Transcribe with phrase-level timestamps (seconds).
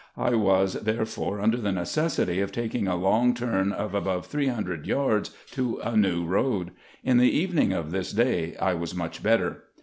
[0.17, 4.87] I was therefore under the necessity of taking a long turn of above three hundred
[4.87, 6.71] yards, to a new road.
[7.03, 9.65] In the evening of this day I was much better.